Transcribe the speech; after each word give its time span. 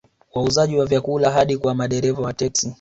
Wauzaji 0.33 0.77
wa 0.77 0.85
vyakula 0.85 1.31
hadi 1.31 1.57
kwa 1.57 1.75
madereva 1.75 2.21
wa 2.21 2.33
teksi 2.33 2.69